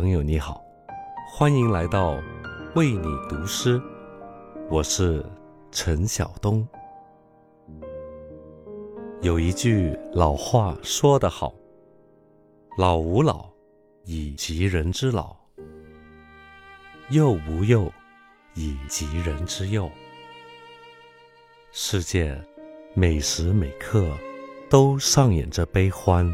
[0.00, 0.64] 朋友你好，
[1.30, 2.18] 欢迎来到
[2.74, 3.78] 为你读诗，
[4.70, 5.22] 我是
[5.70, 6.66] 陈晓东。
[9.20, 11.52] 有一句老话说得好
[12.78, 13.46] ：“老吾老
[14.06, 15.36] 以及人之老，
[17.10, 17.92] 幼吾幼
[18.54, 19.86] 以及人之幼。”
[21.72, 22.42] 世界
[22.94, 24.08] 每时每刻
[24.70, 26.26] 都上演着悲欢。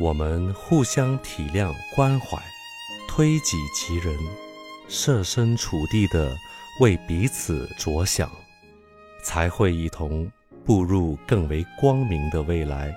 [0.00, 2.36] 我们互相体谅关怀，
[3.08, 4.18] 推己及人，
[4.88, 6.34] 设身处地的
[6.80, 8.28] 为彼此着想，
[9.22, 10.30] 才会一同
[10.64, 12.92] 步入更为光明的未来。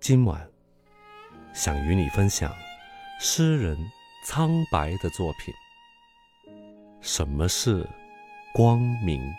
[0.00, 0.44] 今晚，
[1.54, 2.52] 想与你分享
[3.20, 3.78] 诗人
[4.26, 5.54] 苍白的作品。
[7.00, 7.88] 什么是
[8.52, 9.32] 光明？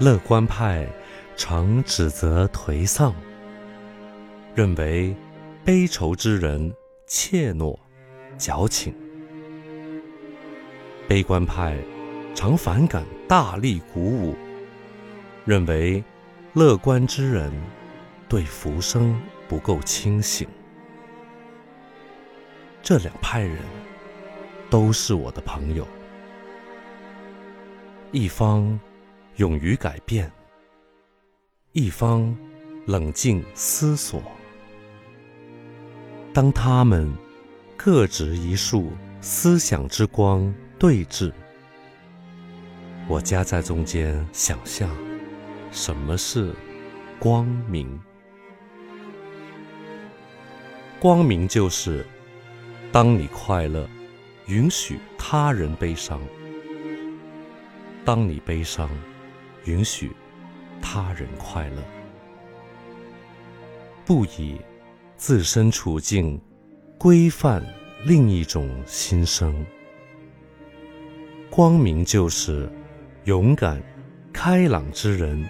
[0.00, 0.88] 乐观派
[1.36, 3.14] 常指责颓丧，
[4.54, 5.14] 认为
[5.62, 6.74] 悲愁之人
[7.06, 7.78] 怯懦、
[8.38, 8.94] 矫情；
[11.06, 11.76] 悲观派
[12.34, 14.34] 常反感大力鼓舞，
[15.44, 16.02] 认为
[16.54, 17.52] 乐观之人
[18.26, 20.48] 对浮生不够清醒。
[22.82, 23.58] 这两派人
[24.70, 25.86] 都是我的朋友，
[28.12, 28.80] 一方。
[29.36, 30.30] 勇于改变，
[31.72, 32.36] 一方
[32.86, 34.22] 冷静思索。
[36.34, 37.10] 当他们
[37.76, 41.32] 各执一束思想之光对峙，
[43.08, 44.90] 我夹在中间想象
[45.72, 46.54] 什么是
[47.18, 47.98] 光明。
[51.00, 52.06] 光明就是
[52.92, 53.88] 当你快乐，
[54.46, 56.20] 允许他人悲伤；
[58.04, 58.90] 当你悲伤。
[59.64, 60.10] 允许
[60.80, 61.82] 他人快乐，
[64.04, 64.60] 不以
[65.16, 66.40] 自身处境
[66.98, 67.62] 规范
[68.04, 69.64] 另一种心声。
[71.50, 72.70] 光明就是
[73.24, 73.82] 勇敢、
[74.32, 75.46] 开朗之人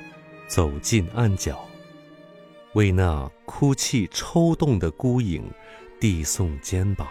[0.49, 1.65] 走进暗角，
[2.73, 5.49] 为那哭泣抽动的孤影
[6.01, 7.07] 递送肩膀；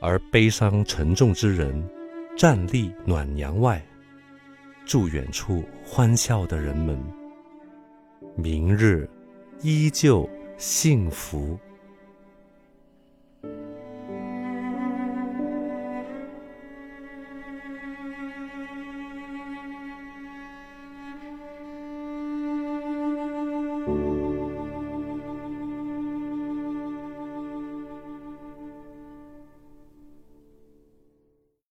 [0.00, 1.88] 而悲伤沉重之人
[2.36, 3.84] 站立暖阳外。
[4.88, 6.98] 祝远处欢笑的人们，
[8.34, 9.06] 明日
[9.60, 10.26] 依旧
[10.56, 11.58] 幸福。